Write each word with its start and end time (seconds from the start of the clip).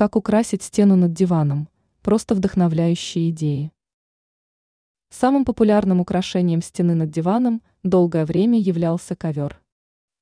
Как 0.00 0.16
украсить 0.16 0.62
стену 0.62 0.96
над 0.96 1.12
диваном? 1.12 1.68
Просто 2.00 2.34
вдохновляющие 2.34 3.28
идеи. 3.28 3.70
Самым 5.10 5.44
популярным 5.44 6.00
украшением 6.00 6.62
стены 6.62 6.94
над 6.94 7.10
диваном 7.10 7.60
долгое 7.82 8.24
время 8.24 8.58
являлся 8.58 9.14
ковер. 9.14 9.60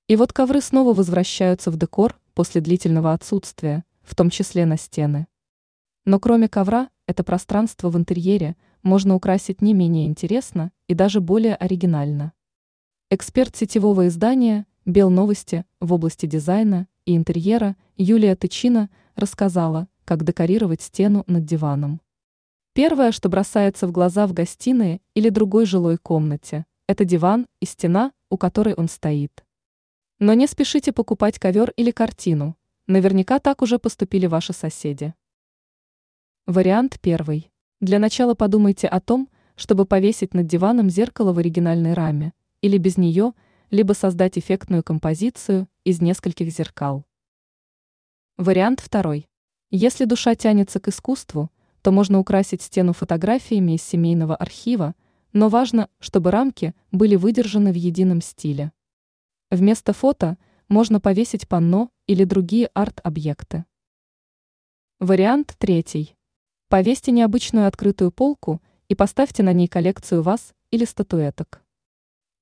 И 0.08 0.16
вот 0.16 0.32
ковры 0.32 0.62
снова 0.62 0.94
возвращаются 0.94 1.70
в 1.70 1.76
декор 1.76 2.18
после 2.34 2.60
длительного 2.60 3.12
отсутствия, 3.12 3.84
в 4.02 4.16
том 4.16 4.30
числе 4.30 4.66
на 4.66 4.76
стены. 4.76 5.28
Но 6.04 6.18
кроме 6.18 6.48
ковра, 6.48 6.90
это 7.06 7.22
пространство 7.22 7.88
в 7.88 7.96
интерьере 7.96 8.56
можно 8.82 9.14
украсить 9.14 9.62
не 9.62 9.74
менее 9.74 10.06
интересно 10.06 10.72
и 10.88 10.94
даже 10.94 11.20
более 11.20 11.54
оригинально. 11.54 12.32
Эксперт 13.10 13.54
сетевого 13.54 14.08
издания 14.08 14.66
«Бел 14.84 15.08
новости» 15.08 15.64
в 15.78 15.92
области 15.92 16.26
дизайна 16.26 16.88
и 17.04 17.16
интерьера 17.16 17.76
Юлия 17.96 18.34
Тычина 18.34 18.90
рассказала, 19.18 19.88
как 20.04 20.24
декорировать 20.24 20.80
стену 20.80 21.24
над 21.26 21.44
диваном. 21.44 22.00
Первое, 22.72 23.12
что 23.12 23.28
бросается 23.28 23.86
в 23.86 23.92
глаза 23.92 24.26
в 24.26 24.32
гостиной 24.32 25.02
или 25.14 25.28
другой 25.28 25.66
жилой 25.66 25.98
комнате, 25.98 26.64
это 26.86 27.04
диван 27.04 27.46
и 27.60 27.66
стена, 27.66 28.12
у 28.30 28.38
которой 28.38 28.74
он 28.74 28.88
стоит. 28.88 29.44
Но 30.20 30.34
не 30.34 30.46
спешите 30.46 30.92
покупать 30.92 31.38
ковер 31.38 31.72
или 31.76 31.90
картину, 31.90 32.56
наверняка 32.86 33.38
так 33.40 33.62
уже 33.62 33.78
поступили 33.78 34.26
ваши 34.26 34.52
соседи. 34.52 35.12
Вариант 36.46 36.98
первый. 37.00 37.50
Для 37.80 37.98
начала 37.98 38.34
подумайте 38.34 38.86
о 38.86 39.00
том, 39.00 39.28
чтобы 39.54 39.84
повесить 39.84 40.34
над 40.34 40.46
диваном 40.46 40.88
зеркало 40.88 41.32
в 41.32 41.38
оригинальной 41.38 41.94
раме, 41.94 42.32
или 42.62 42.78
без 42.78 42.96
нее, 42.96 43.34
либо 43.70 43.92
создать 43.92 44.38
эффектную 44.38 44.82
композицию 44.82 45.68
из 45.84 46.00
нескольких 46.00 46.50
зеркал. 46.50 47.04
Вариант 48.38 48.78
второй. 48.78 49.28
Если 49.72 50.04
душа 50.04 50.36
тянется 50.36 50.78
к 50.78 50.86
искусству, 50.86 51.50
то 51.82 51.90
можно 51.90 52.20
украсить 52.20 52.62
стену 52.62 52.92
фотографиями 52.92 53.72
из 53.72 53.82
семейного 53.82 54.36
архива, 54.36 54.94
но 55.32 55.48
важно, 55.48 55.90
чтобы 55.98 56.30
рамки 56.30 56.72
были 56.92 57.16
выдержаны 57.16 57.72
в 57.72 57.74
едином 57.74 58.20
стиле. 58.20 58.70
Вместо 59.50 59.92
фото 59.92 60.38
можно 60.68 61.00
повесить 61.00 61.48
панно 61.48 61.90
или 62.06 62.22
другие 62.22 62.70
арт-объекты. 62.74 63.64
Вариант 65.00 65.56
третий. 65.58 66.14
Повесьте 66.68 67.10
необычную 67.10 67.66
открытую 67.66 68.12
полку 68.12 68.62
и 68.86 68.94
поставьте 68.94 69.42
на 69.42 69.52
ней 69.52 69.66
коллекцию 69.66 70.22
ваз 70.22 70.54
или 70.70 70.84
статуэток. 70.84 71.64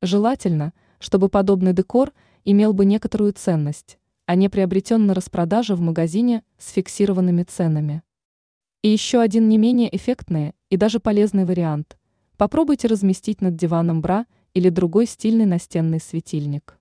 Желательно, 0.02 0.74
чтобы 0.98 1.30
подобный 1.30 1.72
декор 1.72 2.12
имел 2.44 2.74
бы 2.74 2.84
некоторую 2.84 3.32
ценность, 3.32 3.98
а 4.26 4.34
не 4.34 4.48
приобретен 4.48 5.06
на 5.06 5.14
распродаже 5.14 5.74
в 5.74 5.80
магазине 5.80 6.42
с 6.58 6.72
фиксированными 6.72 7.44
ценами. 7.44 8.02
И 8.82 8.88
еще 8.88 9.20
один 9.20 9.48
не 9.48 9.56
менее 9.56 9.94
эффектный 9.96 10.54
и 10.68 10.76
даже 10.76 11.00
полезный 11.00 11.44
вариант. 11.44 11.96
Попробуйте 12.36 12.88
разместить 12.88 13.40
над 13.40 13.56
диваном 13.56 14.02
бра 14.02 14.26
или 14.52 14.68
другой 14.68 15.06
стильный 15.06 15.46
настенный 15.46 16.00
светильник. 16.00 16.78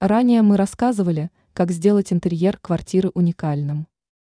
Ранее 0.00 0.42
мы 0.42 0.56
рассказывали, 0.56 1.30
как 1.54 1.72
сделать 1.72 2.12
интерьер 2.12 2.56
квартиры 2.58 3.10
уникальным. 3.14 3.87